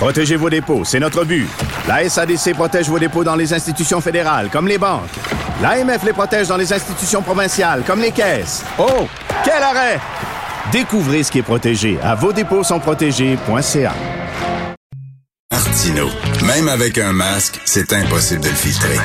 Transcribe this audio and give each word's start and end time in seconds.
Protégez 0.00 0.36
vos 0.36 0.48
dépôts, 0.48 0.82
c'est 0.82 0.98
notre 0.98 1.24
but. 1.24 1.46
La 1.86 2.08
SADC 2.08 2.54
protège 2.54 2.88
vos 2.88 2.98
dépôts 2.98 3.22
dans 3.22 3.36
les 3.36 3.52
institutions 3.52 4.00
fédérales, 4.00 4.48
comme 4.50 4.66
les 4.66 4.78
banques. 4.78 5.10
L'AMF 5.60 6.02
les 6.04 6.14
protège 6.14 6.48
dans 6.48 6.56
les 6.56 6.72
institutions 6.72 7.20
provinciales, 7.20 7.82
comme 7.86 8.00
les 8.00 8.10
caisses. 8.10 8.64
Oh, 8.78 9.06
quel 9.44 9.62
arrêt! 9.62 10.00
Découvrez 10.72 11.22
ce 11.22 11.30
qui 11.30 11.40
est 11.40 11.42
protégé 11.42 11.98
à 12.02 12.14
vos 12.14 12.32
dépôts 12.32 12.64
sont 12.64 12.80
protégés.ca. 12.80 13.92
Martino. 15.52 16.08
Même 16.46 16.68
avec 16.68 16.96
un 16.96 17.12
masque, 17.12 17.60
c'est 17.66 17.92
impossible 17.92 18.40
de 18.40 18.48
le 18.48 18.54
filtrer. 18.54 18.96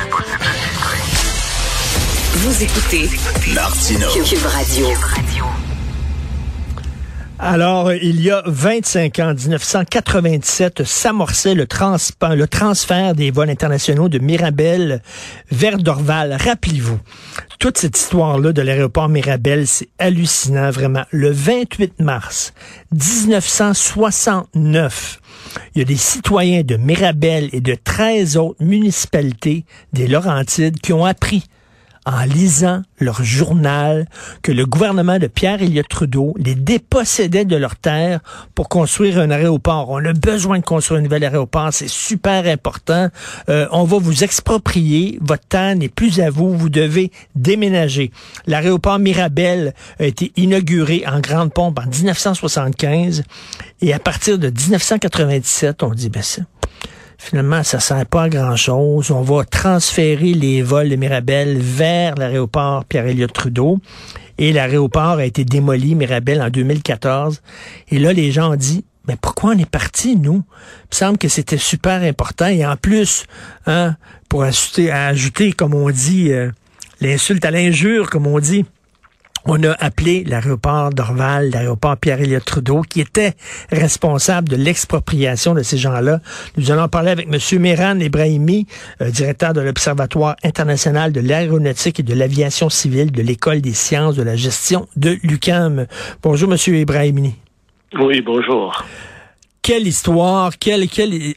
Vous 2.36 2.64
écoutez 2.64 3.10
Martino. 3.54 4.08
Cube 4.24 4.46
Radio. 4.46 4.88
Alors, 7.38 7.92
il 7.92 8.22
y 8.22 8.32
a 8.32 8.44
25 8.46 9.20
ans, 9.20 9.34
1997, 9.34 10.86
s'amorçait 10.86 11.54
le, 11.54 11.68
transfert 11.68 13.14
des 13.14 13.30
vols 13.30 13.50
internationaux 13.50 14.08
de 14.08 14.20
Mirabel 14.20 15.02
vers 15.52 15.78
Dorval. 15.78 16.38
Rappelez-vous, 16.40 16.98
toute 17.60 17.78
cette 17.78 17.98
histoire-là 17.98 18.54
de 18.54 18.62
l'aéroport 18.62 19.10
Mirabel, 19.10 19.68
c'est 19.68 19.90
hallucinant, 20.00 20.72
vraiment. 20.72 21.04
Le 21.12 21.30
28 21.30 22.00
mars 22.00 22.54
1969, 22.94 25.20
il 25.76 25.80
y 25.80 25.82
a 25.82 25.86
des 25.86 25.98
citoyens 25.98 26.64
de 26.64 26.78
Mirabel 26.78 27.50
et 27.52 27.60
de 27.60 27.76
13 27.76 28.38
autres 28.38 28.64
municipalités 28.64 29.66
des 29.92 30.08
Laurentides 30.08 30.80
qui 30.80 30.94
ont 30.94 31.04
appris 31.04 31.44
en 32.06 32.24
lisant 32.24 32.82
leur 33.00 33.24
journal 33.24 34.08
que 34.42 34.52
le 34.52 34.66
gouvernement 34.66 35.18
de 35.18 35.28
Pierre 35.28 35.62
Elliott 35.62 35.88
Trudeau 35.88 36.36
les 36.38 36.56
dépossédait 36.56 37.46
de 37.46 37.56
leurs 37.56 37.76
terres 37.76 38.20
pour 38.54 38.70
construire 38.70 39.20
un 39.20 39.32
aéroport. 39.32 39.90
On 39.90 40.04
a 40.06 40.14
besoin 40.14 40.60
de 40.60 40.64
construire 40.64 41.00
un 41.00 41.04
nouvel 41.04 41.24
aéroport, 41.24 41.70
c'est 41.72 41.90
super 41.90 42.46
important. 42.48 43.10
Euh, 43.50 43.68
on 43.72 43.84
va 43.84 43.98
vous 43.98 44.24
exproprier, 44.24 45.18
votre 45.22 45.46
terre 45.48 45.76
n'est 45.76 45.90
plus 45.90 46.20
à 46.20 46.30
vous, 46.30 46.56
vous 46.56 46.70
devez 46.70 47.12
déménager. 47.36 48.12
L'aéroport 48.46 49.00
Mirabel 49.00 49.74
a 50.00 50.06
été 50.06 50.32
inauguré 50.36 51.04
en 51.08 51.20
grande 51.20 51.52
pompe 51.54 51.80
en 51.80 51.88
1975 51.88 53.24
et 53.82 53.94
à 53.94 54.00
partir 54.00 54.38
de 54.38 54.50
1997, 54.50 55.84
on 55.84 55.90
dit 55.90 56.10
ben 56.10 56.22
ça 56.22 56.44
finalement, 57.18 57.64
ça 57.64 57.80
sert 57.80 58.06
pas 58.06 58.24
à 58.24 58.30
grand-chose. 58.30 59.12
On 59.12 59.22
va 59.22 59.44
transférer 59.46 60.34
les 60.34 60.62
vols 60.62 60.90
de 60.90 60.96
Mirabel 60.96 61.58
vers 61.60 62.16
l'aéroport 62.16 62.86
Pierre-Éliott 62.86 63.32
Trudeau. 63.34 63.80
Et 64.38 64.52
l'aéroport 64.52 65.18
a 65.18 65.26
été 65.26 65.46
démoli, 65.46 65.96
Mirabel, 65.96 66.42
en 66.42 66.50
2014. 66.50 67.42
Et 67.90 68.00
là, 68.00 68.14
les 68.14 68.32
gens 68.32 68.52
ont 68.52 68.58
dit, 68.58 68.86
mais 69.08 69.16
pourquoi 69.22 69.52
on 69.52 69.58
est 69.58 69.70
parti, 69.70 70.16
nous? 70.16 70.44
Il 70.44 70.88
me 70.92 70.96
semble 70.96 71.18
que 71.18 71.28
c'était 71.28 71.58
super 71.58 72.02
important. 72.04 72.48
Et 72.48 72.66
en 72.66 72.76
plus, 72.76 73.26
hein, 73.66 73.96
pour 74.30 74.44
ajouter, 74.44 75.54
comme 75.54 75.74
on 75.74 75.90
dit, 75.90 76.32
euh, 76.32 76.52
l'insulte 77.02 77.46
à 77.46 77.52
l'injure, 77.52 78.10
comme 78.10 78.28
on 78.28 78.40
dit, 78.40 78.66
on 79.46 79.64
a 79.64 79.72
appelé 79.74 80.24
l'aéroport 80.24 80.90
d'Orval, 80.90 81.52
l'aéroport 81.52 81.98
Pierre-Éliott 81.98 82.44
Trudeau, 82.44 82.82
qui 82.82 83.02
était 83.02 83.34
responsable 83.72 84.50
de 84.50 84.56
l'expropriation 84.56 85.54
de 85.54 85.62
ces 85.62 85.78
gens-là. 85.78 86.20
Nous 86.58 86.72
allons 86.72 86.88
parler 86.88 87.12
avec 87.12 87.28
M. 87.32 87.62
Mehran 87.62 88.00
Ebrahimi, 88.00 88.66
euh, 89.02 89.12
directeur 89.12 89.54
de 89.54 89.62
l'Observatoire 89.62 90.36
international 90.44 91.12
de 91.12 91.22
l'aéronautique 91.22 92.00
et 92.00 92.04
de 92.04 92.14
l'aviation 92.14 92.70
civile 92.70 93.12
de 93.12 93.22
l'École 93.22 93.62
des 93.62 93.74
sciences 93.74 94.16
de 94.16 94.24
la 94.24 94.36
gestion 94.36 94.88
de 94.96 95.18
l'UCAM. 95.24 95.86
Bonjour, 96.24 96.52
M. 96.52 96.58
Ebrahimi. 96.74 97.36
Oui, 98.00 98.22
bonjour. 98.22 98.84
Quelle 99.66 99.88
histoire, 99.88 100.60
quelle, 100.60 100.88
quelle, 100.88 101.34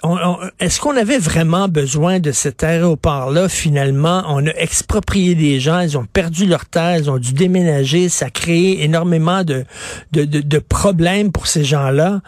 est-ce 0.61 0.81
qu'on 0.83 0.99
avait 0.99 1.17
vraiment 1.17 1.67
besoin 1.67 2.21
de 2.21 2.31
cet 2.31 2.63
aéroport-là 2.63 3.49
finalement? 3.49 4.23
On 4.29 4.47
a 4.47 4.51
exproprié 4.51 5.35
des 5.35 5.61
gens, 5.61 5.81
ils 5.81 5.97
ont 5.97 6.05
perdu 6.05 6.45
leur 6.45 6.67
terre, 6.67 6.99
ils 6.99 7.11
ont 7.11 7.17
dû 7.17 7.33
déménager, 7.33 8.11
ça 8.11 8.27
a 8.27 8.31
créé 8.31 8.85
énormément 8.85 9.45
de, 9.45 9.65
de, 10.13 10.27
de, 10.27 10.59
problèmes 10.59 11.33
pour 11.33 11.47
ces 11.47 11.65
gens-là. 11.65 12.21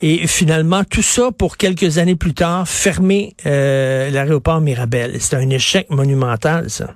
Et 0.00 0.28
finalement, 0.28 0.84
tout 0.84 1.02
ça 1.02 1.32
pour 1.36 1.56
quelques 1.56 1.98
années 1.98 2.14
plus 2.14 2.32
tard, 2.34 2.68
fermer 2.68 3.34
euh, 3.44 4.08
l'aéroport 4.10 4.60
Mirabel. 4.60 5.16
C'est 5.18 5.34
un 5.34 5.50
échec 5.50 5.90
monumental, 5.90 6.70
ça. 6.70 6.94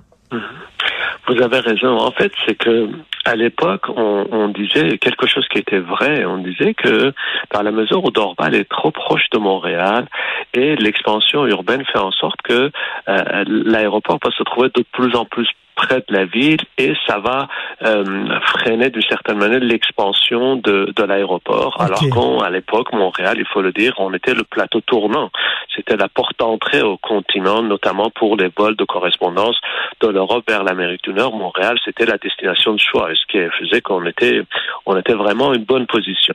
Vous 1.27 1.41
avez 1.41 1.59
raison. 1.59 1.97
En 1.97 2.11
fait, 2.11 2.31
c'est 2.45 2.55
que 2.55 2.89
à 3.25 3.35
l'époque, 3.35 3.89
on, 3.89 4.27
on 4.31 4.47
disait 4.49 4.97
quelque 4.99 5.25
chose 5.27 5.47
qui 5.49 5.57
était 5.57 5.79
vrai. 5.79 6.25
On 6.25 6.37
disait 6.37 6.73
que 6.75 7.11
dans 7.51 7.63
la 7.63 7.71
mesure 7.71 8.03
où 8.03 8.11
Dorval 8.11 8.53
est 8.53 8.69
trop 8.69 8.91
proche 8.91 9.27
de 9.31 9.39
Montréal 9.39 10.07
et 10.53 10.75
l'expansion 10.75 11.45
urbaine 11.47 11.83
fait 11.91 11.99
en 11.99 12.11
sorte 12.11 12.41
que 12.43 12.71
euh, 13.09 13.43
l'aéroport 13.47 14.19
va 14.23 14.31
se 14.31 14.43
trouver 14.43 14.69
de 14.75 14.83
plus 14.91 15.15
en 15.15 15.25
plus 15.25 15.47
près 15.75 16.03
de 16.07 16.15
la 16.15 16.25
ville 16.25 16.61
et 16.77 16.93
ça 17.05 17.19
va 17.19 17.47
euh, 17.83 18.03
freiner 18.41 18.89
d'une 18.89 19.01
certaine 19.03 19.37
manière 19.37 19.59
l'expansion 19.59 20.55
de, 20.55 20.91
de 20.95 21.03
l'aéroport. 21.03 21.81
Alors 21.81 21.99
qu'à 21.99 22.49
l'époque, 22.49 22.93
Montréal, 22.93 23.35
il 23.37 23.45
faut 23.45 23.61
le 23.61 23.71
dire, 23.71 23.93
on 23.97 24.13
était 24.13 24.33
le 24.33 24.43
plateau 24.43 24.81
tournant. 24.81 25.29
C'était 25.75 25.97
la 25.97 26.07
porte 26.07 26.39
d'entrée 26.39 26.81
au 26.81 26.97
continent, 26.97 27.61
notamment 27.61 28.09
pour 28.09 28.37
les 28.37 28.49
vols 28.55 28.75
de 28.75 28.85
correspondance 28.85 29.59
de 30.01 30.07
l'Europe 30.07 30.45
vers 30.47 30.63
l'Amérique 30.63 31.03
du 31.03 31.13
Nord. 31.13 31.35
Montréal, 31.35 31.77
c'était 31.83 32.05
la 32.05 32.17
destination 32.17 32.73
de 32.73 32.79
choix, 32.79 33.09
ce 33.13 33.25
qui 33.27 33.39
faisait 33.59 33.81
qu'on 33.81 34.05
était, 34.05 34.41
on 34.85 34.97
était 34.97 35.13
vraiment 35.13 35.53
une 35.53 35.65
bonne 35.65 35.87
position. 35.87 36.33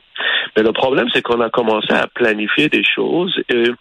Mais 0.55 0.63
le 0.63 0.71
problème, 0.73 1.07
c'est 1.13 1.21
qu'on 1.21 1.41
a 1.41 1.49
commencé 1.49 1.91
à 1.93 2.07
planifier 2.07 2.69
des 2.69 2.83
choses 2.83 3.41
et 3.49 3.71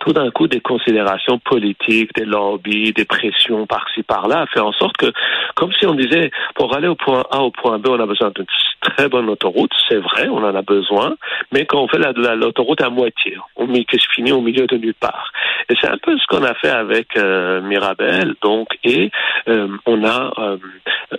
tout 0.00 0.12
d'un 0.12 0.30
coup, 0.30 0.46
des 0.48 0.60
considérations 0.60 1.38
politiques, 1.38 2.14
des 2.14 2.24
lobbies, 2.24 2.92
des 2.92 3.04
pressions 3.04 3.66
par-ci, 3.66 4.02
par-là, 4.02 4.46
fait 4.52 4.60
en 4.60 4.72
sorte 4.72 4.96
que, 4.96 5.12
comme 5.54 5.72
si 5.72 5.86
on 5.86 5.94
disait, 5.94 6.30
pour 6.54 6.74
aller 6.74 6.88
au 6.88 6.94
point 6.94 7.24
A 7.30 7.40
au 7.40 7.50
point 7.50 7.78
B, 7.78 7.88
on 7.88 8.00
a 8.00 8.06
besoin 8.06 8.30
d'une 8.34 8.46
très 8.80 9.08
bonne 9.08 9.28
autoroute, 9.28 9.72
c'est 9.88 9.98
vrai, 9.98 10.28
on 10.28 10.38
en 10.44 10.54
a 10.54 10.62
besoin, 10.62 11.14
mais 11.52 11.64
quand 11.66 11.80
on 11.82 11.88
fait 11.88 11.98
la- 11.98 12.12
la- 12.12 12.34
l'autoroute 12.34 12.80
à 12.82 12.90
moitié, 12.90 13.36
on 13.56 13.66
met 13.66 13.84
que 13.84 13.98
se 13.98 14.08
finit 14.14 14.32
au 14.32 14.40
milieu 14.40 14.66
de 14.66 14.76
nulle 14.76 14.94
part? 14.94 15.32
Et 15.70 15.74
c'est 15.80 15.88
un 15.88 15.98
peu 15.98 16.16
ce 16.18 16.26
qu'on 16.26 16.44
a 16.44 16.54
fait 16.54 16.70
avec 16.70 17.16
euh, 17.16 17.60
Mirabel, 17.62 18.34
donc, 18.42 18.68
et 18.84 19.10
euh, 19.48 19.68
on 19.86 20.04
a 20.04 20.32
euh, 20.38 20.56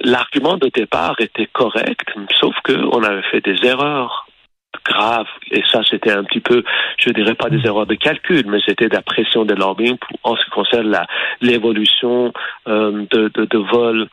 l'argument 0.01 0.57
de 0.57 0.69
départ 0.69 1.15
était 1.19 1.47
correct, 1.51 2.07
sauf 2.39 2.55
que 2.63 2.73
on 2.73 3.03
avait 3.03 3.23
fait 3.23 3.41
des 3.41 3.65
erreurs 3.67 4.27
graves. 4.83 5.27
Et 5.51 5.63
ça, 5.71 5.81
c'était 5.89 6.11
un 6.11 6.23
petit 6.23 6.39
peu, 6.41 6.63
je 6.97 7.09
dirais 7.11 7.35
pas 7.35 7.49
des 7.49 7.65
erreurs 7.65 7.85
de 7.85 7.95
calcul, 7.95 8.43
mais 8.47 8.59
c'était 8.65 8.89
de 8.89 8.95
la 8.95 9.01
pression 9.01 9.45
de 9.45 9.53
lobbying 9.53 9.97
en 10.23 10.35
ce 10.35 10.43
qui 10.45 10.51
concerne 10.51 10.89
la- 10.89 11.07
l'évolution 11.41 12.33
euh, 12.67 13.05
de, 13.11 13.31
de, 13.33 13.45
de 13.45 13.57
vols 13.57 14.07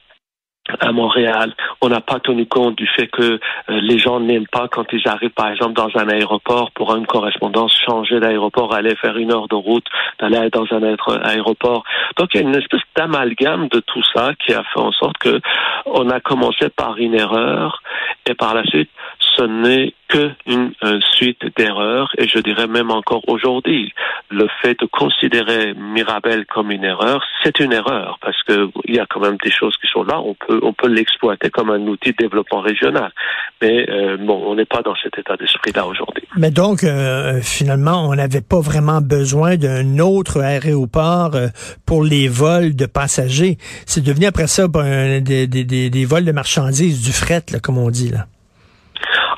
à 0.79 0.93
Montréal. 0.93 1.55
On 1.81 1.89
n'a 1.89 2.01
pas 2.01 2.21
tenu 2.21 2.47
compte 2.47 2.77
du 2.77 2.87
fait 2.87 3.09
que 3.09 3.23
euh, 3.23 3.39
les 3.69 3.99
gens 3.99 4.21
n'aiment 4.21 4.47
pas 4.47 4.69
quand 4.69 4.85
ils 4.93 5.09
arrivent, 5.09 5.31
par 5.31 5.51
exemple, 5.51 5.73
dans 5.73 5.91
un 5.97 6.09
aéroport 6.09 6.71
pour 6.71 6.95
une 6.95 7.05
correspondance, 7.05 7.77
changer 7.85 8.21
d'aéroport, 8.21 8.73
aller 8.73 8.95
faire 8.95 9.17
une 9.17 9.33
heure 9.33 9.49
de 9.49 9.57
route, 9.57 9.87
d'aller 10.21 10.51
dans 10.51 10.67
un 10.71 10.83
autre 10.85 11.19
aéroport. 11.25 11.83
Donc, 12.17 12.29
il 12.33 12.41
y 12.41 12.45
a 12.45 12.49
une 12.49 12.55
espèce 12.55 12.81
d'amalgame 12.95 13.67
de 13.69 13.81
tout 13.81 14.05
ça 14.15 14.35
qui 14.39 14.53
a 14.55 14.63
fait 14.63 14.79
en 14.81 14.93
sorte 14.93 15.19
que 15.19 15.41
on 15.87 16.09
a 16.11 16.21
commencé 16.21 16.69
par 16.69 16.97
une 16.97 17.15
erreur 17.15 17.83
et 18.27 18.35
par 18.35 18.55
la 18.55 18.63
suite, 18.63 18.91
ce 19.37 19.43
n'est 19.43 19.95
que 20.09 20.31
une, 20.47 20.73
euh, 20.83 21.01
suite 21.13 21.41
d'erreurs 21.57 22.13
et 22.19 22.29
je 22.29 22.39
dirais 22.39 22.67
même 22.67 22.91
encore 22.91 23.27
aujourd'hui, 23.29 23.93
le 24.31 24.47
fait 24.61 24.79
de 24.79 24.87
considérer 24.87 25.75
Mirabel 25.75 26.45
comme 26.47 26.71
une 26.71 26.85
erreur, 26.85 27.25
c'est 27.43 27.61
une 27.61 27.73
erreur 27.73 28.19
parce 28.21 28.43
que 28.43 28.69
il 28.85 28.97
y 28.97 28.99
a 28.99 29.07
quand 29.07 29.21
même 29.21 29.37
des 29.43 29.51
choses 29.51 29.77
qui 29.79 29.87
sont 29.93 30.05
là. 30.05 30.21
On 30.21 30.35
peut 30.35 30.61
on 30.63 30.73
peut 30.73 30.89
l'exploiter 30.89 31.51
comme 31.51 31.71
un 31.71 31.81
outil 31.87 32.11
de 32.11 32.17
développement 32.19 32.61
régional, 32.61 33.13
mais 33.61 33.89
euh, 33.89 34.17
bon, 34.19 34.43
on 34.47 34.55
n'est 34.55 34.67
pas 34.67 34.83
dans 34.83 34.95
cet 35.03 35.19
état 35.19 35.37
d'esprit 35.37 35.73
là 35.73 35.87
aujourd'hui. 35.87 36.25
Mais 36.37 36.51
donc, 36.51 36.85
euh, 36.85 37.41
finalement, 37.43 38.09
on 38.09 38.15
n'avait 38.15 38.41
pas 38.41 38.61
vraiment 38.61 39.01
besoin 39.01 39.57
d'un 39.57 39.99
autre 39.99 40.41
aéroport 40.41 41.35
euh, 41.35 41.49
pour 41.87 42.05
les 42.05 42.29
vols 42.29 42.75
de 42.75 42.87
passagers. 42.87 43.59
C'est 43.87 44.05
devenu 44.05 44.27
après 44.27 44.47
ça 44.47 44.69
ben, 44.69 45.23
des, 45.23 45.47
des, 45.47 45.65
des 45.65 46.05
vols 46.05 46.25
de 46.25 46.33
marchandises, 46.33 47.03
du 47.03 47.13
fret, 47.13 47.43
là, 47.53 47.61
comme 47.61 47.79
on 47.79 47.91
dit. 47.91 48.11
Là. 48.11 48.27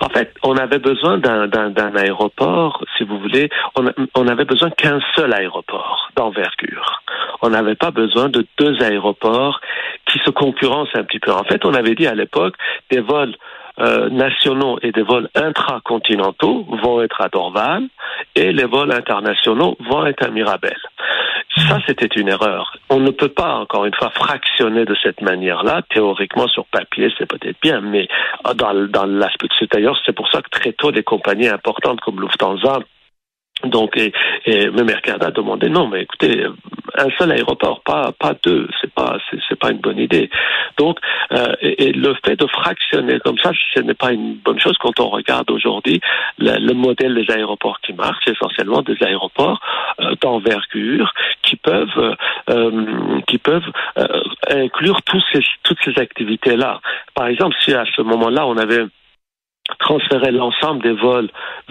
En 0.05 0.11
fait, 0.11 0.35
on 0.43 0.55
avait 0.59 0.81
besoin 0.81 1.17
d'un 1.17 1.97
aéroport, 1.97 2.85
si 2.99 3.05
vous 3.05 3.19
voulez, 3.19 3.49
on, 3.75 3.87
on 4.15 4.29
avait 4.29 4.45
besoin 4.45 4.69
qu'un 4.69 5.01
seul 5.17 5.33
aéroport 5.33 6.11
d'envergure. 6.15 7.01
On 7.41 7.49
n'avait 7.49 7.75
pas 7.75 7.91
besoin 7.91 8.29
de 8.29 8.47
deux 8.59 8.83
aéroports 8.83 9.63
qui 10.07 10.19
se 10.19 10.31
concurrencent 10.31 10.95
un 10.95 11.05
petit 11.05 11.21
peu. 11.21 11.33
En 11.33 11.45
fait, 11.45 11.65
on 11.65 11.73
avait 11.73 11.95
dit 11.95 12.07
à 12.07 12.15
l'époque 12.15 12.55
des 12.91 13.01
vols 13.01 13.35
euh, 13.81 14.09
nationaux 14.09 14.79
et 14.83 14.93
des 14.93 15.03
vols 15.03 15.29
intracontinentaux 15.35 16.65
vont 16.83 17.03
être 17.03 17.21
à 17.21 17.29
Dorval 17.29 17.89
et 18.37 18.53
les 18.53 18.65
vols 18.65 18.93
internationaux 18.93 19.77
vont 19.81 20.07
être 20.07 20.25
à 20.25 20.29
Mirabel. 20.29 20.77
Ça, 21.57 21.79
c'était 21.87 22.07
une 22.07 22.29
erreur. 22.29 22.77
On 22.91 23.01
ne 23.01 23.11
peut 23.11 23.29
pas, 23.29 23.55
encore 23.55 23.85
une 23.85 23.95
fois, 23.95 24.11
fractionner 24.11 24.85
de 24.85 24.95
cette 25.03 25.21
manière-là. 25.21 25.83
Théoriquement, 25.89 26.49
sur 26.49 26.67
papier, 26.67 27.13
c'est 27.17 27.27
peut-être 27.27 27.57
bien, 27.63 27.81
mais 27.81 28.09
dans, 28.57 28.75
dans 28.89 29.07
l'aspect, 29.07 29.49
d'ailleurs, 29.73 30.01
c'est 30.05 30.15
pour 30.15 30.29
ça 30.31 30.43
que 30.43 30.51
très 30.51 30.73
tôt, 30.73 30.91
des 30.91 31.05
compagnies 31.05 31.49
importantes 31.49 32.01
comme 32.01 32.21
Lufthansa 32.21 32.81
donc, 33.71 33.97
et, 33.97 34.13
et 34.47 34.71
même 34.71 34.89
Air 34.91 35.03
Canada 35.03 35.27
a 35.29 35.31
demandé 35.31 35.69
non, 35.69 35.89
mais 35.89 36.03
écoutez, 36.03 36.47
un 36.97 37.09
seul 37.19 37.33
aéroport, 37.33 37.81
pas 37.83 38.13
pas 38.13 38.35
deux, 38.43 38.69
c'est 38.81 38.93
pas 38.93 39.19
c'est 39.49 39.59
pas 39.59 39.71
une 39.71 39.79
bonne 39.79 39.99
idée. 39.99 40.31
Donc, 40.79 40.99
euh, 41.33 41.55
et, 41.61 41.93
le 41.93 42.15
fait 42.25 42.37
de 42.37 42.47
fractionner 42.47 43.19
comme 43.21 43.39
ça, 43.39 43.53
ce 43.75 43.81
n'est 43.81 43.95
pas 43.95 44.13
une 44.13 44.35
bonne 44.35 44.61
chose 44.61 44.77
quand 44.81 44.99
on 45.01 45.09
regarde 45.09 45.51
aujourd'hui 45.51 46.01
le, 46.39 46.59
le, 46.59 46.75
modèle 46.75 47.15
des 47.15 47.33
aéroports 47.33 47.81
qui 47.81 47.93
marchent, 47.93 48.27
essentiellement 48.27 48.83
des 48.83 48.97
aéroports 49.03 49.61
euh, 50.01 50.15
d'envergure 50.21 51.13
qui 51.43 51.57
peuvent 51.57 52.17
euh, 52.51 53.21
qui 53.27 53.39
peuvent 53.39 53.71
euh, 53.99 54.23
inclure 54.51 55.03
tous 55.03 55.23
ces, 55.33 55.41
toutes 55.63 55.79
ces 55.85 55.99
activités 56.01 56.57
là. 56.57 56.81
Par 57.15 57.27
exemple, 57.27 57.57
si 57.61 57.73
à 57.73 57.85
ce 57.97 58.03
moment-là 58.03 58.47
on 58.47 58.57
avait 58.57 58.85
transférer 59.79 60.31
l'ensemble 60.31 60.83
des 60.83 60.93
vols 60.93 61.31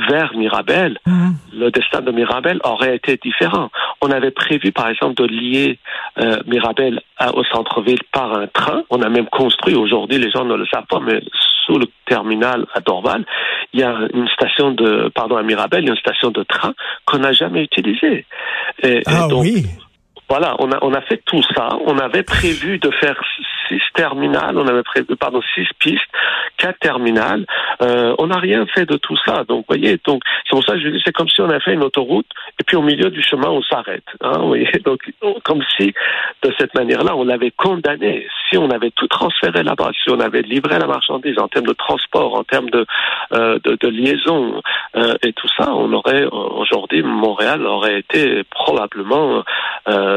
vers 0.09 0.35
Mirabel, 0.35 0.97
mhm. 1.05 1.35
le 1.53 1.69
destin 1.71 2.01
de 2.01 2.11
Mirabel 2.11 2.59
aurait 2.63 2.95
été 2.95 3.17
différent. 3.17 3.69
On 4.01 4.09
avait 4.09 4.31
prévu, 4.31 4.71
par 4.71 4.89
exemple, 4.89 5.15
de 5.15 5.25
lier 5.25 5.79
euh, 6.17 6.37
Mirabel 6.47 7.01
au 7.33 7.43
centre-ville 7.45 8.01
par 8.11 8.33
un 8.33 8.47
train. 8.47 8.83
On 8.89 9.01
a 9.01 9.09
même 9.09 9.27
construit 9.27 9.75
aujourd'hui, 9.75 10.17
les 10.17 10.31
gens 10.31 10.45
ne 10.45 10.55
le 10.55 10.65
savent 10.65 10.87
pas, 10.89 10.99
mais 10.99 11.21
sous 11.65 11.77
le 11.77 11.87
terminal 12.05 12.65
à 12.73 12.81
Dorval, 12.81 13.25
il 13.73 13.79
y 13.79 13.83
a 13.83 13.95
une 14.13 14.27
station 14.27 14.71
de, 14.71 15.09
pardon, 15.13 15.37
à 15.37 15.43
Mirabel, 15.43 15.83
il 15.83 15.87
y 15.87 15.89
a 15.89 15.93
une 15.93 15.99
station 15.99 16.31
de 16.31 16.43
train 16.43 16.73
qu'on 17.05 17.19
n'a 17.19 17.31
jamais 17.31 17.63
utilisée. 17.63 18.25
Et, 18.81 19.01
ah 19.05 19.27
oui. 19.31 19.65
Voilà, 20.29 20.55
on 20.59 20.71
a, 20.71 20.79
on 20.81 20.93
a 20.93 21.01
fait 21.01 21.21
tout 21.25 21.43
ça. 21.55 21.69
On 21.85 21.97
avait 21.97 22.23
prévu 22.23 22.79
de 22.79 22.89
faire 22.91 23.19
six 23.67 23.81
terminales, 23.93 24.57
on 24.57 24.67
avait 24.67 24.83
prévu, 24.83 25.15
pardon, 25.15 25.41
six 25.53 25.67
pistes, 25.79 26.01
quatre 26.57 26.79
terminales. 26.79 27.45
Euh, 27.81 28.15
on 28.19 28.27
n'a 28.27 28.37
rien 28.37 28.65
fait 28.67 28.85
de 28.85 28.97
tout 28.97 29.17
ça. 29.25 29.43
Donc, 29.47 29.59
vous 29.59 29.75
voyez, 29.75 29.99
donc 30.05 30.21
c'est 30.45 30.51
pour 30.51 30.63
ça 30.63 30.73
que 30.73 30.81
je 30.81 30.89
dis, 30.89 31.01
c'est 31.05 31.13
comme 31.13 31.29
si 31.29 31.41
on 31.41 31.49
avait 31.49 31.59
fait 31.59 31.73
une 31.73 31.83
autoroute 31.83 32.27
et 32.59 32.63
puis 32.63 32.77
au 32.77 32.81
milieu 32.81 33.09
du 33.09 33.21
chemin, 33.21 33.49
on 33.49 33.61
s'arrête. 33.61 34.03
Hein, 34.21 34.51
donc 34.85 34.99
comme 35.43 35.63
si 35.77 35.93
de 36.43 36.53
cette 36.57 36.73
manière-là, 36.75 37.15
on 37.15 37.25
l'avait 37.25 37.51
condamné. 37.51 38.27
Si 38.49 38.57
on 38.57 38.69
avait 38.69 38.91
tout 38.91 39.07
transféré 39.07 39.63
là-bas, 39.63 39.91
si 40.03 40.09
on 40.09 40.19
avait 40.19 40.41
livré 40.41 40.77
la 40.79 40.87
marchandise 40.87 41.37
en 41.39 41.47
termes 41.47 41.67
de 41.67 41.73
transport, 41.73 42.35
en 42.35 42.43
termes 42.43 42.69
de 42.69 42.85
euh, 43.33 43.59
de, 43.63 43.77
de, 43.79 43.87
liaison 43.87 44.61
euh, 44.95 45.13
et 45.23 45.33
tout 45.33 45.47
ça, 45.57 45.73
on 45.73 45.91
aurait 45.93 46.25
aujourd'hui 46.25 47.01
Montréal 47.03 47.65
aurait 47.65 47.99
été 47.99 48.43
probablement 48.49 49.43
euh, 49.87 50.12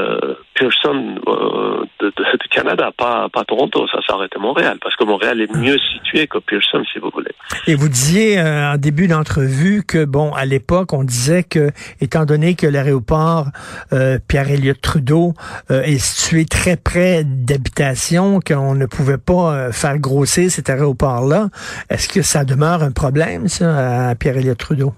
Pearson 0.55 1.17
euh, 1.27 1.85
de, 2.01 2.09
du 2.09 2.49
Canada, 2.51 2.91
pas 2.97 3.29
Toronto, 3.47 3.87
ça 3.89 3.99
s'arrête 4.07 4.33
à 4.35 4.39
Montréal, 4.39 4.79
parce 4.83 4.97
que 4.97 5.05
Montréal 5.05 5.41
est 5.41 5.55
mieux 5.55 5.79
situé 5.79 6.27
que 6.27 6.39
Pearson, 6.39 6.83
si 6.93 6.99
vous 6.99 7.11
voulez. 7.13 7.31
Et 7.67 7.75
vous 7.75 7.89
disiez 7.89 8.39
euh, 8.39 8.73
en 8.73 8.77
début 8.77 9.07
d'entrevue 9.07 9.83
que, 9.87 10.05
bon, 10.05 10.33
à 10.33 10.45
l'époque, 10.45 10.93
on 10.93 11.05
disait 11.05 11.43
que, 11.43 11.71
étant 12.01 12.25
donné 12.25 12.55
que 12.55 12.67
l'aéroport 12.67 13.47
euh, 13.93 14.19
Pierre-Éliott 14.29 14.81
Trudeau 14.81 15.35
euh, 15.71 15.83
est 15.83 15.99
situé 15.99 16.45
très 16.45 16.77
près 16.77 17.23
d'habitations, 17.25 18.41
qu'on 18.41 18.75
ne 18.75 18.87
pouvait 18.87 19.19
pas 19.19 19.73
faire 19.73 19.99
grossir 19.99 20.51
cet 20.51 20.71
aéroport-là, 20.71 21.49
est-ce 21.91 22.09
que 22.09 22.23
ça 22.23 22.45
demeure 22.45 22.83
un 22.83 22.93
problème, 22.93 23.49
ça, 23.49 24.09
à 24.09 24.15
Pierre-Éliott 24.15 24.59
Trudeau? 24.59 24.93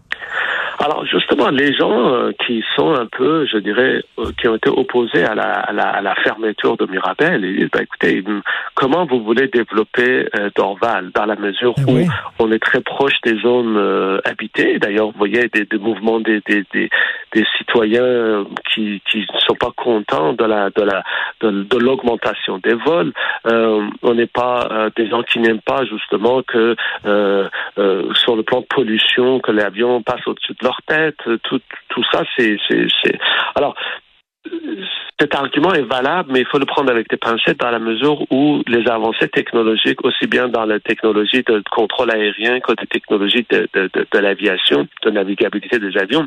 Alors 0.80 1.04
justement, 1.06 1.48
les 1.48 1.74
gens 1.74 2.14
euh, 2.14 2.30
qui 2.46 2.62
sont 2.76 2.94
un 2.94 3.06
peu, 3.06 3.46
je 3.46 3.58
dirais, 3.58 4.00
euh, 4.18 4.30
qui 4.40 4.46
ont 4.46 4.54
été 4.54 4.70
opposés 4.70 5.24
à 5.24 5.34
la, 5.34 5.54
à 5.54 5.72
la, 5.72 5.88
à 5.88 6.00
la 6.00 6.14
fermeture 6.14 6.76
de 6.76 6.86
Mirabel, 6.86 7.44
ils 7.44 7.56
disent, 7.58 7.70
bah, 7.72 7.82
écoutez, 7.82 8.22
comment 8.76 9.04
vous 9.04 9.24
voulez 9.24 9.48
développer 9.48 10.28
euh, 10.38 10.50
Dorval 10.54 11.10
dans 11.12 11.26
la 11.26 11.34
mesure 11.34 11.74
eh 11.78 11.82
où 11.82 12.08
on 12.38 12.52
est 12.52 12.62
très 12.62 12.80
proche 12.80 13.20
des 13.24 13.36
zones 13.40 14.20
habitées? 14.24 14.78
D'ailleurs, 14.78 15.06
vous 15.06 15.18
voyez 15.18 15.48
des, 15.48 15.64
des 15.64 15.78
mouvements 15.78 16.20
des, 16.20 16.40
des, 16.46 16.64
des, 16.72 16.88
des, 17.32 17.44
citoyens 17.58 18.44
qui 18.72 19.02
qui 19.10 19.18
ne 19.18 19.38
sont 19.40 19.54
pas 19.54 19.72
contents 19.76 20.32
de 20.32 20.44
la 20.44 20.70
de 20.70 20.82
la 20.82 21.02
de, 21.40 21.50
de 21.64 21.78
l'augmentation 21.78 22.58
des 22.58 22.74
vols. 22.74 23.12
on 23.44 24.14
n'est 24.14 24.26
pas 24.26 24.90
des 24.96 25.08
gens 25.08 25.22
qui 25.22 25.40
n'aiment 25.40 25.60
pas 25.60 25.84
justement 25.84 26.42
que 26.42 26.76
sur 28.14 28.36
le 28.36 28.42
plan 28.42 28.60
de 28.60 28.66
pollution 28.66 29.40
que 29.40 29.50
l'avion 29.50 30.02
passe 30.02 30.26
au-dessus 30.26 30.52
de 30.52 30.67
leur 30.68 30.80
tête, 30.86 31.16
tout, 31.44 31.60
tout 31.88 32.04
ça, 32.12 32.22
c'est, 32.36 32.56
c'est, 32.68 33.18
Alors, 33.54 33.74
cet 35.18 35.34
argument 35.34 35.72
est 35.72 35.82
valable, 35.82 36.30
mais 36.32 36.40
il 36.40 36.46
faut 36.46 36.58
le 36.58 36.66
prendre 36.66 36.90
avec 36.90 37.08
des 37.08 37.16
pincettes 37.16 37.58
dans 37.58 37.70
la 37.70 37.78
mesure 37.78 38.20
où 38.30 38.62
les 38.66 38.88
avancées 38.88 39.28
technologiques, 39.28 40.04
aussi 40.04 40.26
bien 40.26 40.48
dans 40.48 40.64
la 40.64 40.78
technologie 40.80 41.42
de 41.42 41.62
contrôle 41.70 42.10
aérien 42.10 42.60
que 42.60 42.72
des 42.72 42.86
technologies 42.86 43.46
de, 43.50 43.68
de, 43.74 44.18
l'aviation, 44.18 44.86
de 45.02 45.10
navigabilité 45.10 45.78
des 45.78 45.96
avions, 45.98 46.26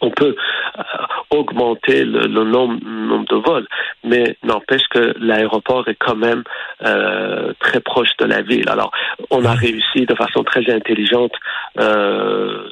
on 0.00 0.10
peut 0.10 0.34
euh, 0.78 0.82
augmenter 1.30 2.04
le, 2.04 2.26
nombre, 2.26 2.78
nombre, 2.84 3.26
de 3.26 3.36
vols, 3.36 3.66
mais 4.02 4.36
n'empêche 4.42 4.86
que 4.90 5.14
l'aéroport 5.18 5.88
est 5.88 5.96
quand 5.96 6.16
même 6.16 6.42
euh, 6.84 7.52
très 7.60 7.80
proche 7.80 8.16
de 8.18 8.26
la 8.26 8.42
ville. 8.42 8.68
Alors, 8.68 8.90
on 9.30 9.44
a 9.44 9.52
réussi 9.52 10.06
de 10.06 10.14
façon 10.14 10.42
très 10.42 10.68
intelligente 10.70 11.32
euh, 11.78 12.68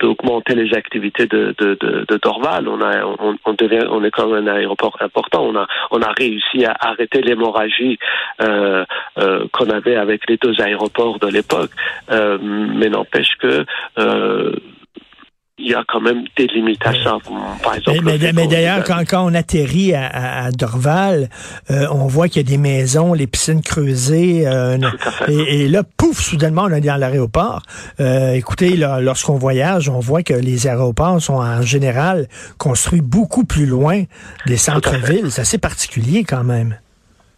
d'augmenter 0.00 0.54
les 0.54 0.74
activités 0.74 1.26
de, 1.26 1.54
de, 1.58 1.76
de, 1.80 2.04
de, 2.08 2.16
Dorval. 2.16 2.68
On 2.68 2.80
a, 2.80 3.04
on, 3.04 3.36
on, 3.44 3.52
devient, 3.52 3.86
on 3.90 4.02
est 4.04 4.10
même 4.18 4.48
un 4.48 4.54
aéroport 4.54 4.96
important. 5.00 5.44
On 5.44 5.56
a, 5.56 5.66
on 5.90 6.00
a 6.02 6.12
réussi 6.12 6.64
à 6.64 6.74
arrêter 6.80 7.20
l'hémorragie 7.20 7.98
euh, 8.40 8.84
euh, 9.18 9.46
qu'on 9.52 9.70
avait 9.70 9.96
avec 9.96 10.28
les 10.28 10.36
deux 10.36 10.60
aéroports 10.60 11.18
de 11.18 11.28
l'époque. 11.28 11.70
Euh, 12.10 12.38
mais 12.40 12.88
n'empêche 12.88 13.36
que 13.40 13.64
euh, 13.98 14.52
il 15.58 15.70
y 15.70 15.74
a 15.74 15.84
quand 15.86 16.00
même 16.00 16.24
des 16.36 16.46
limitations. 16.46 17.20
Par 17.62 17.74
exemple, 17.74 18.00
mais, 18.02 18.46
d'ailleurs, 18.46 18.84
quand, 18.84 19.04
quand, 19.08 19.24
on 19.24 19.34
atterrit 19.34 19.94
à, 19.94 20.44
à 20.44 20.50
Dorval, 20.50 21.28
euh, 21.70 21.86
on 21.90 22.06
voit 22.06 22.28
qu'il 22.28 22.42
y 22.42 22.44
a 22.44 22.48
des 22.48 22.58
maisons, 22.58 23.12
les 23.12 23.26
piscines 23.26 23.60
creusées, 23.60 24.46
euh, 24.46 24.78
et, 25.28 25.64
et, 25.64 25.68
là, 25.68 25.82
pouf, 25.82 26.20
soudainement, 26.20 26.62
on 26.62 26.72
est 26.72 26.80
dans 26.80 26.96
l'aéroport. 26.96 27.62
Euh, 28.00 28.32
écoutez, 28.32 28.76
lorsqu'on 28.76 29.36
voyage, 29.36 29.88
on 29.88 30.00
voit 30.00 30.22
que 30.22 30.34
les 30.34 30.66
aéroports 30.66 31.20
sont 31.20 31.34
en 31.34 31.62
général 31.62 32.28
construits 32.58 33.02
beaucoup 33.02 33.44
plus 33.44 33.66
loin 33.66 34.04
des 34.46 34.56
centres-villes. 34.56 35.30
C'est 35.30 35.42
assez 35.42 35.58
particulier 35.58 36.24
quand 36.24 36.44
même. 36.44 36.78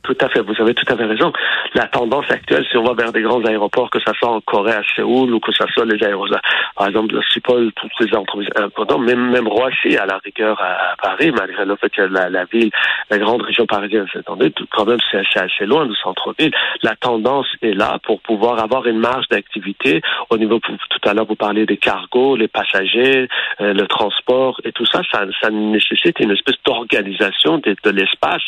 Tout 0.04 0.16
à 0.20 0.28
fait, 0.28 0.40
vous 0.40 0.54
avez 0.60 0.74
tout 0.74 0.84
à 0.92 0.96
fait 0.96 1.04
raison. 1.06 1.32
La 1.72 1.86
tendance 1.86 2.30
actuelle, 2.30 2.64
si 2.70 2.76
on 2.76 2.84
va 2.84 2.92
vers 2.92 3.10
des 3.10 3.22
grands 3.22 3.42
aéroports, 3.42 3.88
que 3.88 3.98
ce 3.98 4.12
soit 4.12 4.28
en 4.28 4.40
Corée, 4.42 4.72
à 4.72 4.82
Séoul, 4.94 5.32
ou 5.32 5.40
que 5.40 5.50
ce 5.50 5.64
soit 5.72 5.86
les 5.86 6.02
aéroports, 6.04 6.38
par 6.76 6.88
exemple, 6.88 7.18
Schiphol, 7.22 7.72
toutes 7.72 7.90
ces 7.98 8.14
entreprises 8.14 8.50
importantes, 8.56 9.00
même, 9.00 9.30
même 9.30 9.48
Roissy, 9.48 9.96
à 9.96 10.04
la 10.04 10.18
rigueur, 10.18 10.60
à, 10.60 10.94
Paris, 11.00 11.32
malgré 11.32 11.64
le 11.64 11.76
fait 11.76 11.88
que 11.88 12.02
la, 12.02 12.44
ville, 12.44 12.70
la 13.10 13.18
grande 13.18 13.42
région 13.42 13.64
parisienne 13.64 14.06
s'étendait, 14.12 14.52
quand 14.70 14.84
même, 14.84 14.98
c'est 15.10 15.22
assez, 15.38 15.64
loin 15.64 15.86
du 15.86 15.94
centre-ville. 15.96 16.52
La 16.82 16.96
tendance 16.96 17.46
est 17.62 17.72
là 17.72 17.98
pour 18.02 18.20
pouvoir 18.20 18.62
avoir 18.62 18.86
une 18.86 18.98
marge 18.98 19.26
d'activité 19.28 20.02
au 20.28 20.36
niveau, 20.36 20.58
tout 20.60 21.08
à 21.08 21.14
l'heure, 21.14 21.26
vous 21.26 21.34
parlez 21.34 21.64
des 21.64 21.78
cargos, 21.78 22.36
les 22.36 22.48
passagers, 22.48 23.28
euh, 23.62 23.72
le 23.72 23.86
transport, 23.86 24.60
et 24.64 24.72
tout 24.72 24.84
ça, 24.84 25.00
ça, 25.10 25.24
ça 25.40 25.50
nécessite 25.50 26.20
une 26.20 26.32
espèce 26.32 26.56
d'organisation 26.66 27.58
de 27.58 27.90
l'espace, 27.90 28.42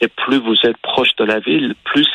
et 0.00 0.06
plus 0.06 0.38
vous 0.38 0.54
êtes 0.64 0.76
de 1.18 1.24
la 1.24 1.38
ville, 1.40 1.74
plus 1.84 2.08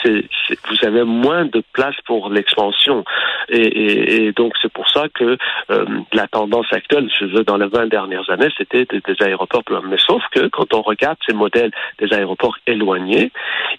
vous 0.70 0.88
avez 0.88 1.04
moins 1.04 1.46
de 1.46 1.64
place 1.74 1.96
pour 2.06 2.30
l'expansion. 2.30 3.04
Et, 3.50 4.32
donc 4.36 4.54
c'est 4.62 4.72
pour 4.72 4.90
ça 4.90 5.06
que 5.14 5.38
euh, 5.70 5.86
la 6.14 6.28
tendance 6.28 6.72
actuelle, 6.72 7.10
je 7.20 7.26
veux, 7.26 7.44
dans 7.44 7.58
les 7.58 7.68
20 7.68 7.88
dernières 7.88 8.30
années, 8.30 8.50
c'était 8.58 8.86
des, 8.86 9.02
aéroports 9.22 9.64
plus 9.64 9.76
Mais 9.88 9.98
sauf 9.98 10.22
que 10.32 10.48
quand 10.48 10.74
on 10.74 10.82
regarde 10.82 11.18
ces 11.28 11.34
modèles 11.34 11.72
des 12.00 12.14
aéroports 12.14 12.58
éloignés, 12.68 13.32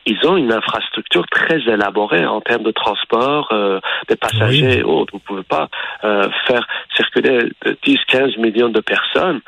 ils 0.06 0.18
ont 0.26 0.36
une 0.36 0.52
infrastructure 0.52 1.26
très 1.28 1.60
élaborée 1.62 2.25
en 2.26 2.40
termes 2.40 2.62
de 2.62 2.70
transport 2.70 3.48
euh, 3.52 3.80
des 4.08 4.16
passagers 4.16 4.78
et 4.78 4.82
autres. 4.82 5.12
Vous 5.14 5.20
pouvez 5.20 5.42
pas 5.42 5.68
euh, 6.04 6.28
faire 6.46 6.66
circuler 6.94 7.48
10, 7.84 7.98
15 8.08 8.36
millions 8.38 8.68
de 8.68 8.80
personnes 8.80 9.40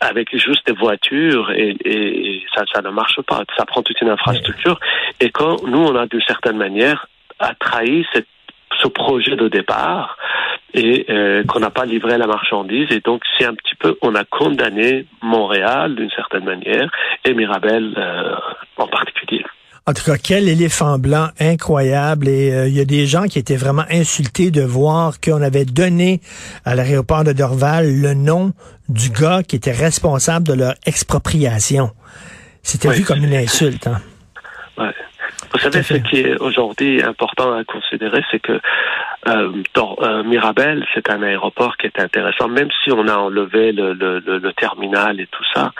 avec 0.00 0.34
juste 0.36 0.66
des 0.66 0.72
voitures 0.72 1.50
et, 1.50 1.76
et 1.84 2.42
ça, 2.54 2.64
ça 2.72 2.80
ne 2.80 2.90
marche 2.90 3.20
pas. 3.22 3.42
Ça 3.56 3.66
prend 3.66 3.82
toute 3.82 4.00
une 4.00 4.08
infrastructure 4.08 4.78
et 5.20 5.30
quand 5.30 5.66
nous, 5.66 5.78
on 5.78 5.96
a 5.96 6.06
d'une 6.06 6.22
certaine 6.22 6.56
manière 6.56 7.06
a 7.38 7.54
trahi 7.54 8.04
cette 8.12 8.26
ce 8.72 8.82
ce 8.82 8.88
projet 8.88 9.36
de 9.36 9.48
départ 9.48 10.16
et 10.74 11.06
euh, 11.08 11.42
qu'on 11.44 11.60
n'a 11.60 11.70
pas 11.70 11.84
livré 11.84 12.18
la 12.18 12.26
marchandise. 12.26 12.86
Et 12.90 13.00
donc, 13.00 13.22
c'est 13.36 13.44
un 13.44 13.54
petit 13.54 13.74
peu, 13.78 13.96
on 14.02 14.14
a 14.14 14.24
condamné 14.24 15.06
Montréal 15.22 15.94
d'une 15.94 16.10
certaine 16.10 16.44
manière 16.44 16.90
et 17.24 17.34
Mirabel 17.34 17.94
euh, 17.96 18.34
en 18.76 18.86
particulier. 18.86 19.44
En 19.86 19.94
tout 19.94 20.04
cas, 20.04 20.18
quel 20.22 20.48
éléphant 20.48 20.98
blanc 20.98 21.28
incroyable. 21.40 22.28
Et 22.28 22.52
euh, 22.52 22.68
il 22.68 22.74
y 22.74 22.80
a 22.80 22.84
des 22.84 23.06
gens 23.06 23.24
qui 23.24 23.38
étaient 23.38 23.56
vraiment 23.56 23.86
insultés 23.90 24.50
de 24.50 24.62
voir 24.62 25.18
qu'on 25.20 25.40
avait 25.40 25.64
donné 25.64 26.20
à 26.66 26.74
l'aéroport 26.74 27.24
de 27.24 27.32
Dorval 27.32 28.00
le 28.00 28.12
nom 28.12 28.52
du 28.90 29.08
gars 29.08 29.42
qui 29.42 29.56
était 29.56 29.72
responsable 29.72 30.46
de 30.46 30.52
leur 30.52 30.74
expropriation. 30.84 31.90
C'était 32.62 32.90
vu 32.90 33.04
comme 33.04 33.24
une 33.24 33.34
insulte. 33.34 33.86
Hein? 33.86 34.02
Ouais. 34.78 34.94
Vous 35.52 35.58
savez, 35.58 35.82
ce 35.82 35.94
qui 35.94 36.20
est 36.20 36.40
aujourd'hui 36.40 37.02
important 37.02 37.52
à 37.52 37.64
considérer, 37.64 38.22
c'est 38.30 38.38
que 38.38 38.60
euh, 39.26 39.52
euh, 39.76 40.22
Mirabel, 40.22 40.86
c'est 40.94 41.10
un 41.10 41.22
aéroport 41.22 41.76
qui 41.76 41.86
est 41.86 42.00
intéressant. 42.00 42.48
Même 42.48 42.68
si 42.82 42.92
on 42.92 43.06
a 43.08 43.16
enlevé 43.16 43.72
le, 43.72 43.92
le, 43.92 44.20
le, 44.20 44.52
terminal 44.52 45.20
et 45.20 45.26
tout 45.26 45.44
ça, 45.52 45.72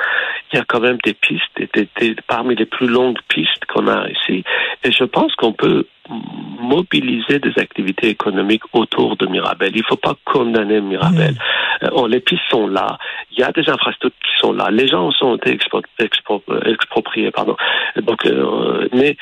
il 0.53 0.57
y 0.57 0.61
a 0.61 0.65
quand 0.67 0.81
même 0.81 0.99
des 1.05 1.15
pistes, 1.15 1.45
des, 1.57 1.89
des, 2.01 2.17
parmi 2.27 2.57
les 2.57 2.67
plus 2.67 2.89
longues 2.89 3.21
pistes 3.29 3.65
qu'on 3.67 3.87
a 3.87 4.09
ici. 4.09 4.45
Et 4.85 4.91
je 4.91 5.05
pense 5.05 5.35
qu'on 5.37 5.53
peut 5.53 5.87
mobiliser 6.09 7.39
des 7.39 7.53
activités 7.59 8.09
économiques 8.09 8.63
autour 8.73 9.17
de 9.17 9.27
Mirabel. 9.27 9.73
Il 9.75 9.79
ne 9.79 9.87
faut 9.89 9.97
pas 9.97 10.17
condamner 10.25 10.81
Mirabel. 10.81 11.33
Mmh. 11.33 11.87
Euh, 11.87 12.09
les 12.09 12.21
pistes 12.21 12.43
sont 12.51 12.67
là. 12.67 12.99
Il 13.31 13.39
y 13.39 13.43
a 13.43 13.53
des 13.53 13.69
infrastructures 13.69 14.21
qui 14.21 14.41
sont 14.41 14.53
là. 14.53 14.71
Les 14.71 14.89
gens 14.89 15.11
ont 15.21 15.37
été 15.37 15.59
expropriés, 16.67 17.31
pardon. 17.31 17.57
Donc, 17.97 18.27
euh, 18.27 18.89
mais 18.93 19.17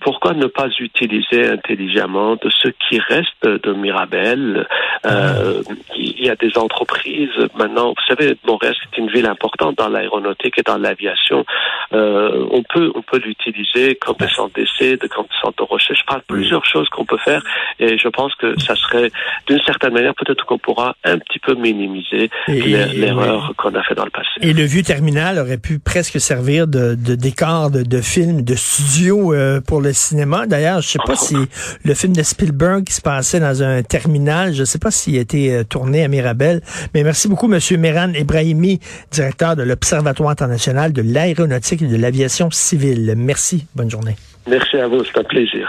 pourquoi 0.00 0.34
ne 0.34 0.46
pas 0.46 0.68
utiliser 0.80 1.48
intelligemment 1.48 2.36
de 2.36 2.50
ce 2.50 2.68
qui 2.68 2.98
reste 2.98 3.44
de 3.44 3.72
Mirabel? 3.72 4.66
Euh, 5.06 5.62
Il 5.96 6.24
y 6.24 6.30
a 6.30 6.36
des 6.36 6.56
entreprises 6.58 7.30
maintenant. 7.56 7.90
Vous 7.90 8.06
savez, 8.14 8.36
Montréal 8.46 8.74
c'est 8.82 8.98
une 8.98 9.10
ville 9.10 9.26
importante 9.26 9.76
dans 9.78 9.88
l'aéronautique 9.88 10.58
et 10.58 10.62
dans 10.62 10.78
l'aviation. 10.78 11.44
Euh, 11.92 12.46
on 12.50 12.62
peut 12.62 12.90
on 12.94 13.02
peut 13.02 13.18
l'utiliser 13.18 13.94
comme 13.96 14.16
des 14.18 14.28
centres 14.28 14.54
d'essai, 14.54 14.98
comme 15.08 15.26
des 15.26 15.40
centres 15.40 15.58
de 15.64 15.68
recherche. 15.70 16.00
Je 16.00 16.06
parle 16.06 16.22
plusieurs 16.26 16.64
choses 16.66 16.88
qu'on 16.88 17.04
peut 17.04 17.18
faire 17.18 17.42
et 17.78 17.96
je 17.98 18.08
pense 18.08 18.34
que 18.34 18.58
ça 18.60 18.74
serait 18.76 19.10
d'une 19.46 19.60
certaine 19.60 19.92
manière 19.92 20.14
peut-être 20.14 20.44
qu'on 20.44 20.58
pourra 20.58 20.96
un 21.04 21.18
petit 21.18 21.38
peu 21.38 21.54
minimiser 21.54 22.30
l'erreur 22.48 23.52
qu'on 23.56 23.74
a 23.74 23.82
fait 23.82 23.94
dans 23.94 24.04
le 24.04 24.10
passé. 24.10 24.28
Et 24.42 24.52
le 24.52 24.64
vieux 24.64 24.82
terminal 24.82 25.38
aurait 25.38 25.58
pu 25.58 25.78
presque 25.78 26.20
servir 26.20 26.66
de, 26.66 26.94
de 26.94 27.14
décor 27.14 27.70
de, 27.70 27.82
de 27.82 28.00
film, 28.00 28.42
de 28.42 28.54
studio 28.54 29.32
euh, 29.32 29.60
pour 29.68 29.80
le 29.82 29.92
cinéma. 29.92 30.46
D'ailleurs, 30.46 30.80
je 30.80 30.88
sais 30.88 30.98
pas 31.06 31.14
si 31.14 31.36
le 31.84 31.94
film 31.94 32.14
de 32.14 32.22
Spielberg 32.22 32.84
qui 32.84 32.94
se 32.94 33.02
passait 33.02 33.38
dans 33.38 33.62
un 33.62 33.82
terminal, 33.82 34.54
je 34.54 34.64
sais 34.64 34.78
pas 34.78 34.90
s'il 34.90 35.16
a 35.18 35.20
été 35.20 35.52
euh, 35.52 35.62
tourné 35.62 36.02
à 36.02 36.08
Mirabel. 36.08 36.62
Mais 36.94 37.04
merci 37.04 37.28
beaucoup, 37.28 37.48
Monsieur 37.48 37.76
Meran 37.76 38.14
Ebrahimi, 38.14 38.80
directeur 39.12 39.56
de 39.56 39.62
l'Observatoire 39.62 40.30
international 40.30 40.94
de 40.94 41.02
l'aéronautique 41.02 41.82
et 41.82 41.86
de 41.86 41.96
l'aviation 41.96 42.50
civile. 42.50 43.14
Merci. 43.14 43.66
Bonne 43.76 43.90
journée. 43.90 44.16
Merci 44.48 44.78
à 44.78 44.88
vous. 44.88 45.04
C'est 45.04 45.18
un 45.18 45.24
plaisir. 45.24 45.66